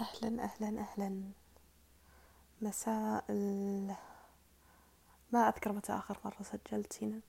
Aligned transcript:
أهلا 0.00 0.44
أهلا 0.44 0.80
أهلا. 0.80 1.22
مساء 2.62 3.24
ال... 3.30 3.96
ما 5.32 5.48
أذكر 5.48 5.72
متى 5.72 5.92
آخر 5.92 6.18
مرة 6.24 6.42
سجلت 6.42 7.02
هنا. 7.02 7.20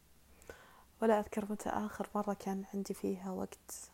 ولا 1.02 1.20
أذكر 1.20 1.52
متى 1.52 1.70
آخر 1.70 2.10
مرة 2.16 2.34
كان 2.34 2.66
عندي 2.74 2.94
فيها 2.94 3.32
وقت 3.32 3.92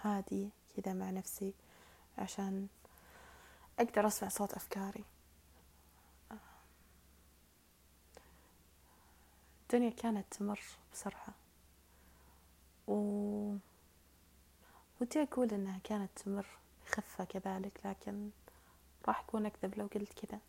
هادي 0.00 0.50
كذا 0.76 0.92
مع 0.94 1.10
نفسي 1.10 1.54
عشان 2.18 2.68
أقدر 3.78 4.06
أسمع 4.06 4.28
صوت 4.28 4.52
أفكاري. 4.52 5.04
الدنيا 9.62 9.90
كانت 9.90 10.34
تمر 10.34 10.60
بسرعة. 10.92 11.34
و 12.88 12.94
ودي 15.00 15.22
أقول 15.22 15.50
إنها 15.54 15.78
كانت 15.84 16.10
تمر 16.16 16.46
بخفة 16.92 17.24
كذلك 17.24 17.80
لكن 17.84 18.30
راح 19.08 19.20
أكون 19.20 19.46
أكذب 19.46 19.78
لو 19.78 19.86
قلت 19.86 20.12
كذا. 20.12 20.40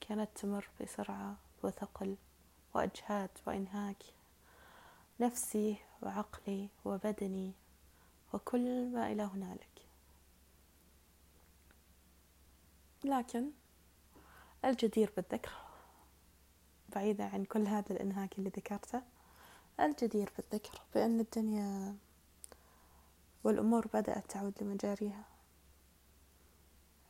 كانت 0.00 0.28
تمر 0.34 0.68
بسرعة 0.80 1.36
وثقل 1.62 2.16
وإجهاد 2.74 3.30
وإنهاك 3.46 4.02
نفسي 5.20 5.76
وعقلي 6.02 6.68
وبدني 6.84 7.52
وكل 8.32 8.88
ما 8.92 9.12
إلى 9.12 9.22
هنالك. 9.22 9.68
لكن 13.04 13.50
الجدير 14.64 15.12
بالذكر 15.16 15.52
بعيدا 16.88 17.24
عن 17.24 17.44
كل 17.44 17.66
هذا 17.66 17.90
الإنهاك 17.90 18.38
اللي 18.38 18.50
ذكرته 18.56 19.02
الجدير 19.80 20.32
بالذكر 20.36 20.80
بأن 20.94 21.20
الدنيا 21.20 21.96
والأمور 23.44 23.86
بدأت 23.86 24.30
تعود 24.30 24.54
لمجاريها. 24.60 25.24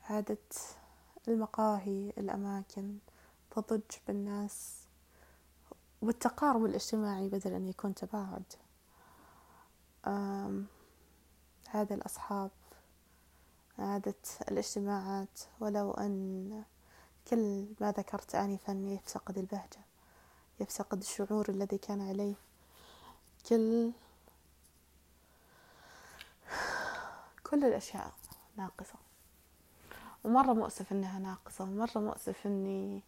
عادت 0.09 0.77
المقاهي 1.29 2.13
الأماكن 2.19 2.99
تضج 3.51 3.81
بالناس 4.07 4.87
والتقارب 6.03 6.65
الاجتماعي 6.65 7.29
بدل 7.29 7.53
أن 7.53 7.69
يكون 7.69 7.95
تباعد. 7.95 8.45
عاد 11.75 11.93
الأصحاب 11.93 12.51
عادت 13.79 14.27
الاجتماعات 14.49 15.41
ولو 15.61 15.91
أن 15.91 16.65
كل 17.29 17.67
ما 17.81 17.93
ذكرت 17.93 18.35
آنفا 18.35 18.73
يفتقد 18.73 19.39
البهجة 19.39 19.81
يفتقد 20.61 20.99
الشعور 20.99 21.49
الذي 21.49 21.79
كان 21.79 22.09
عليه. 22.09 22.35
كل 23.49 23.93
كل 27.51 27.65
الأشياء 27.65 28.13
ناقصة. 28.57 28.95
ومرة 30.25 30.53
مؤسف 30.53 30.93
إنها 30.93 31.19
ناقصة 31.19 31.65
ومرة 31.65 31.99
مؤسف 31.99 32.47
إني 32.47 33.03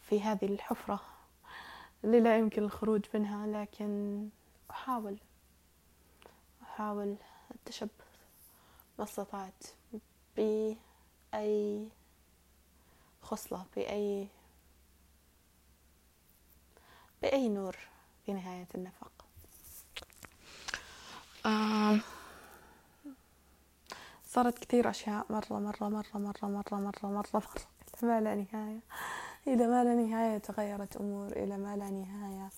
في 0.00 0.20
هذه 0.22 0.44
الحفرة 0.44 1.00
اللي 2.04 2.20
لا 2.20 2.38
يمكن 2.38 2.62
الخروج 2.62 3.04
منها 3.14 3.46
لكن 3.46 4.28
أحاول 4.70 5.18
أحاول 6.62 7.16
التشبث 7.54 7.90
ما 8.98 9.04
استطعت 9.04 9.64
بأي 10.36 11.88
خصلة 13.22 13.66
بأي 13.76 14.28
بأي 17.22 17.48
نور 17.48 17.76
في 18.26 18.32
نهاية 18.32 18.66
النفق. 18.74 19.12
آه 21.46 22.00
صارت 24.38 24.58
كثير 24.58 24.90
أشياء 24.90 25.26
مرة 25.30 25.58
مرة 25.58 25.88
مرة 25.88 26.18
مرة 26.18 26.48
مرة 26.48 26.78
مرة 26.78 26.92
مرة 27.02 27.28
مرة. 27.34 27.62
إلى 28.02 28.08
ما 28.08 28.20
لا 28.20 28.34
نهاية. 28.34 28.80
إلى 29.46 29.66
ما 29.66 29.84
لا 29.84 29.94
نهاية 29.94 30.38
تغيرت 30.38 30.96
أمور 30.96 31.26
إلى 31.26 31.58
ما 31.58 31.76
لا 31.76 31.90
نهاية 31.90 32.50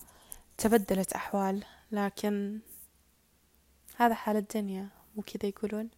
تبدلت 0.59 1.13
أحوال. 1.13 1.65
لكن 1.93 2.61
هذا 3.97 4.15
حال 4.15 4.37
الدنيا 4.37 4.89
مو 5.17 5.23
كذا 5.23 5.47
يقولون؟ 5.47 5.91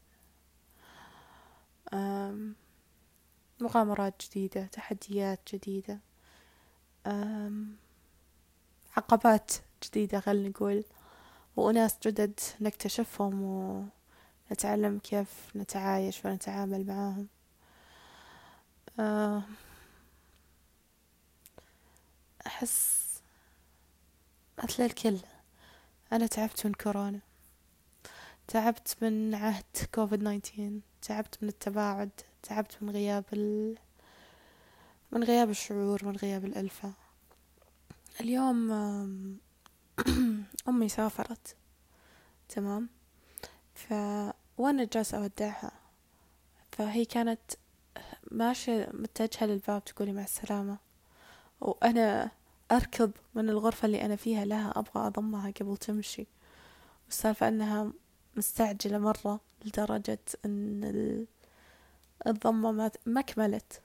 مغامرات 3.61 4.23
جديدة 4.23 4.67
تحديات 4.67 5.41
جديدة. 5.55 6.01
عقبات 8.97 9.53
جديدة 9.85 10.21
خلينا 10.21 10.49
نقول. 10.49 10.85
وأناس 11.57 11.99
جدد 12.07 12.41
نكتشفهم 12.61 13.91
ونتعلم 14.53 14.99
كيف 14.99 15.29
نتعايش 15.57 16.25
ونتعامل 16.25 16.87
معاهم. 16.87 17.29
أحس 22.47 23.03
مثل 24.65 24.83
الكل. 24.83 25.19
أنا 26.13 26.27
تعبت 26.27 26.67
من 26.67 26.73
كورونا. 26.73 27.21
تعبت 28.49 28.97
من 29.03 29.35
عهد 29.35 29.65
كوفيد 29.95 30.41
19 30.41 30.81
تعبت 31.03 31.39
من 31.43 31.49
التباعد. 31.49 32.11
تعبت 32.43 32.77
من 32.81 32.91
غياب 32.91 33.25
ال... 33.33 33.79
من 35.13 35.25
غياب 35.25 35.51
الشعور 35.51 36.05
من 36.05 36.17
غياب 36.17 36.45
الألفة. 36.45 36.93
اليوم 38.21 38.73
أمي 40.69 40.89
سافرت. 40.89 41.57
تمام؟ 42.49 42.89
وأنا 44.59 44.85
جالسة 44.85 45.19
أودعها. 45.19 45.73
فهي 46.73 47.05
كانت 47.05 47.41
ماشية 48.31 48.89
متجهة 48.93 49.47
للباب 49.47 49.85
تقولي 49.85 50.13
مع 50.13 50.23
السلامة. 50.23 50.77
وأنا 51.61 52.31
أركض 52.73 53.11
من 53.35 53.51
الغرفة 53.51 53.87
اللي 53.87 54.05
أنا 54.05 54.17
فيها 54.17 54.45
لها 54.45 54.71
أبغى 54.77 55.07
أضمها 55.07 55.51
قبل 55.51 55.77
تمشي. 55.77 56.27
والسالفة 57.07 57.49
أنها 57.49 57.93
مستعجلة 58.37 58.99
مرة 58.99 59.41
لدرجة 59.65 60.19
أن 60.45 61.27
الضمة 62.27 62.91
ما 63.07 63.21
كملت. 63.21 63.81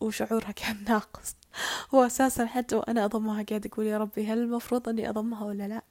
وشعورها 0.00 0.52
كان 0.52 0.84
ناقص. 0.88 1.36
هو 1.94 2.06
أساسا 2.06 2.46
حتى 2.46 2.76
وأنا 2.76 3.04
أضمها 3.04 3.42
قاعد 3.42 3.66
أقول 3.66 3.86
يا 3.86 3.98
ربي 3.98 4.26
هل 4.26 4.38
المفروض 4.38 4.88
أني 4.88 5.08
أضمها 5.08 5.44
ولا 5.44 5.68
لا؟ 5.68 5.82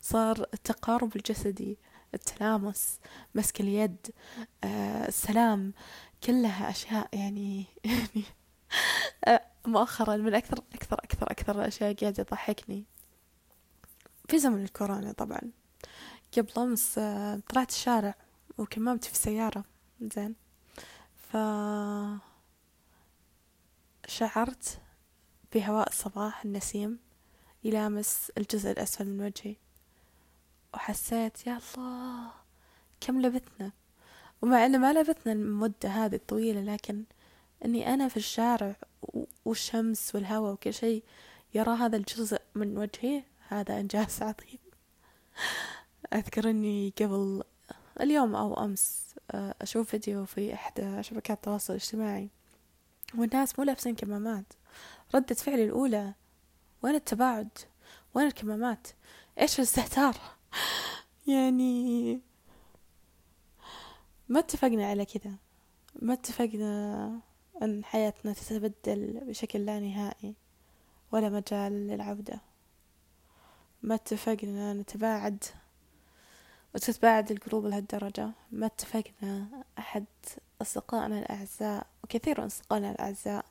صار 0.00 0.46
التقارب 0.54 1.16
الجسدي. 1.16 1.78
التلامس 2.14 2.98
مسك 3.34 3.60
اليد 3.60 4.06
آه 4.64 5.08
السلام 5.08 5.72
كلها 6.24 6.70
أشياء 6.70 7.08
يعني 7.12 7.64
يعني 7.84 8.24
آه 9.24 9.42
مؤخرا 9.66 10.16
من 10.16 10.34
أكثر 10.34 10.58
أكثر 10.74 10.96
أكثر 11.04 11.30
أكثر 11.30 11.60
الأشياء 11.60 11.94
قاعدة 11.94 12.22
تضحكني. 12.22 12.84
في 14.28 14.38
زمن 14.38 14.64
الكورونا 14.64 15.12
طبعا. 15.12 15.40
قبل 16.36 16.52
أمس 16.58 16.98
آه 16.98 17.40
طلعت 17.48 17.70
الشارع 17.70 18.14
وكمامتي 18.58 19.08
في 19.08 19.14
السيارة 19.14 19.64
زين. 20.00 20.34
ف 21.16 21.36
شعرت 24.06 24.80
بهواء 25.54 25.88
الصباح 25.88 26.44
النسيم 26.44 26.98
يلامس 27.64 28.32
الجزء 28.38 28.70
الأسفل 28.70 29.06
من 29.06 29.24
وجهي. 29.26 29.56
وحسيت 30.74 31.46
يا 31.46 31.60
الله 31.76 32.30
كم 33.00 33.20
لبثنا؟ 33.20 33.72
ومع 34.42 34.66
أن 34.66 34.80
ما 34.80 34.92
لبثنا 34.92 35.32
المدة 35.32 35.88
هذه 35.88 36.14
الطويلة 36.14 36.60
لكن 36.60 37.04
أني 37.64 37.94
أنا 37.94 38.08
في 38.08 38.16
الشارع 38.16 38.76
والشمس 39.44 40.14
والهواء 40.14 40.52
وكل 40.52 40.74
شيء 40.74 41.02
يرى 41.54 41.70
هذا 41.70 41.96
الجزء 41.96 42.40
من 42.54 42.78
وجهي 42.78 43.22
هذا 43.48 43.80
إنجاز 43.80 44.22
عظيم. 44.22 44.58
أذكر 46.14 46.50
أني 46.50 46.92
قبل 47.00 47.42
اليوم 48.00 48.34
أو 48.34 48.64
أمس 48.64 49.14
آه، 49.30 49.54
أشوف 49.62 49.90
فيديو 49.90 50.24
في 50.24 50.54
إحدى 50.54 51.02
شبكات 51.02 51.36
التواصل 51.36 51.72
الاجتماعي. 51.72 52.28
والناس 53.14 53.58
مو 53.58 53.64
لابسين 53.64 53.94
كمامات. 53.94 54.52
ردة 55.14 55.34
فعلي 55.34 55.64
الأولى 55.64 56.14
وين 56.82 56.94
التباعد؟ 56.94 57.48
وين 58.14 58.26
الكمامات؟ 58.26 58.86
إيش 59.40 59.58
الاستهتار؟ 59.58 60.16
يعني 61.34 62.20
ما 64.28 64.38
اتفقنا 64.38 64.86
على 64.86 65.04
كذا. 65.04 65.34
ما 66.02 66.12
اتفقنا 66.12 67.20
أن 67.62 67.84
حياتنا 67.84 68.32
تتبدل 68.32 69.20
بشكل 69.26 69.66
لا 69.66 69.80
نهائي 69.80 70.34
ولا 71.12 71.28
مجال 71.28 71.72
للعودة. 71.86 72.40
ما 73.82 73.94
اتفقنا 73.94 74.74
نتباعد 74.74 75.44
وتتباعد 76.74 77.30
القلوب 77.30 77.66
لهالدرجة. 77.66 78.30
ما 78.52 78.66
اتفقنا 78.66 79.64
أحد 79.78 80.04
أصدقائنا 80.62 81.18
الأعزاء 81.18 81.86
وكثير 82.04 82.40
من 82.40 82.46
أصدقائنا 82.46 82.90
الأعزاء 82.90 83.44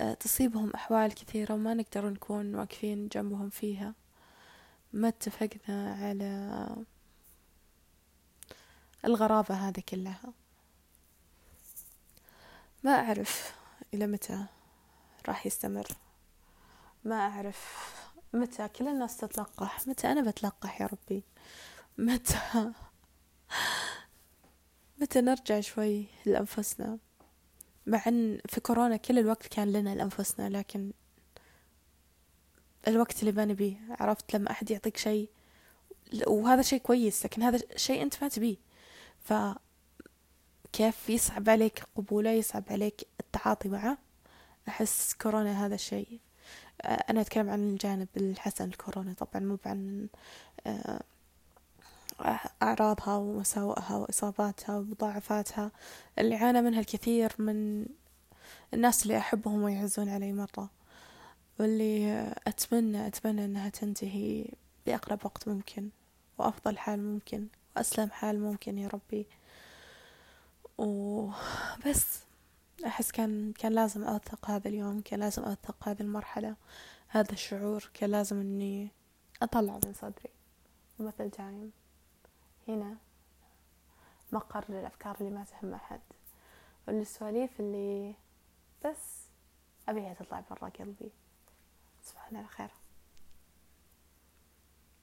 آه، 0.00 0.14
تصيبهم 0.14 0.70
أحوال 0.74 1.14
كثيرة 1.14 1.54
وما 1.54 1.74
نقدر 1.74 2.10
نكون 2.10 2.54
واقفين 2.54 3.08
جنبهم 3.08 3.48
فيها. 3.50 3.94
ما 4.94 5.08
اتفقنا 5.08 5.94
على 5.94 6.68
الغرابة 9.04 9.54
هذه 9.54 9.82
كلها. 9.88 10.32
ما 12.84 12.90
أعرف 12.90 13.54
إلى 13.94 14.06
متى 14.06 14.46
راح 15.28 15.46
يستمر. 15.46 15.86
ما 17.04 17.16
أعرف 17.16 17.92
متى 18.32 18.68
كل 18.68 18.88
الناس 18.88 19.16
تتلقح. 19.16 19.88
متى 19.88 20.12
أنا 20.12 20.30
بتلقح 20.30 20.80
يا 20.80 20.86
ربي؟ 20.86 21.24
متى 21.98 22.38
متى 25.00 25.20
نرجع 25.20 25.60
شوي 25.60 26.06
لأنفسنا؟ 26.26 26.98
مع 27.86 28.02
أن 28.06 28.38
في 28.48 28.60
كورونا 28.60 28.96
كل 28.96 29.18
الوقت 29.18 29.46
كان 29.46 29.72
لنا 29.72 29.94
لأنفسنا 29.94 30.48
لكن 30.48 30.92
الوقت 32.88 33.20
اللي 33.20 33.32
ما 33.32 33.44
نبيه 33.44 33.76
عرفت 34.00 34.36
لما 34.36 34.50
أحد 34.50 34.70
يعطيك 34.70 34.96
شيء. 34.96 35.28
وهذا 36.26 36.62
شيء 36.62 36.78
كويس 36.80 37.24
لكن 37.24 37.42
هذا 37.42 37.60
شيء 37.76 38.02
أنت 38.02 38.22
ما 38.22 38.28
تبيه 38.28 38.56
ف 39.18 39.32
كيف 40.72 41.10
يصعب 41.10 41.48
عليك 41.50 41.82
قبوله 41.96 42.30
يصعب 42.30 42.64
عليك 42.70 43.06
التعاطي 43.20 43.68
معه؟ 43.68 43.98
أحس 44.68 45.14
كورونا 45.14 45.66
هذا 45.66 45.74
الشيء. 45.74 46.20
أنا 46.84 47.20
أتكلم 47.20 47.50
عن 47.50 47.70
الجانب 47.70 48.08
الحسن 48.16 48.64
الكورونا 48.64 49.12
طبعا 49.12 49.42
مو 49.42 49.58
عن 49.66 50.08
أعراضها 52.62 53.16
ومساوئها 53.16 53.96
وإصاباتها 53.96 54.78
ومضاعفاتها. 54.78 55.70
اللي 56.18 56.34
عانى 56.34 56.62
منها 56.62 56.80
الكثير 56.80 57.32
من 57.38 57.86
الناس 58.74 59.02
اللي 59.02 59.18
أحبهم 59.18 59.62
ويعزون 59.62 60.08
علي 60.08 60.32
مرة. 60.32 60.70
واللي 61.58 62.34
أتمنى 62.46 63.06
أتمنى 63.06 63.44
أنها 63.44 63.68
تنتهي 63.68 64.46
بأقرب 64.86 65.18
وقت 65.24 65.48
ممكن 65.48 65.88
وأفضل 66.38 66.78
حال 66.78 67.02
ممكن 67.02 67.46
وأسلم 67.76 68.10
حال 68.10 68.40
ممكن 68.40 68.78
يا 68.78 68.88
ربي. 68.88 69.26
وبس 70.78 72.20
أحس 72.86 73.12
كان 73.12 73.52
كان 73.52 73.72
لازم 73.72 74.04
أوثق 74.04 74.50
هذا 74.50 74.68
اليوم 74.68 75.00
كان 75.00 75.20
لازم 75.20 75.42
أوثق 75.42 75.88
هذه 75.88 76.00
المرحلة 76.00 76.56
هذا 77.08 77.32
الشعور 77.32 77.90
كان 77.94 78.10
لازم 78.10 78.40
إني 78.40 78.88
أطلع 79.42 79.80
من 79.84 79.92
صدري. 79.92 80.30
ومثل 80.98 81.28
دايم 81.28 81.72
هنا 82.68 82.96
مقر 84.32 84.64
للأفكار 84.68 85.16
اللي 85.20 85.30
ما 85.30 85.44
تهم 85.44 85.74
أحد. 85.74 86.00
والسواليف 86.88 87.60
اللي 87.60 88.14
بس 88.84 89.24
أبيها 89.88 90.14
تطلع 90.14 90.44
برا 90.50 90.68
قلبي 90.68 91.10
صباح 92.04 92.28
على 92.34 92.46
خير 92.46 92.68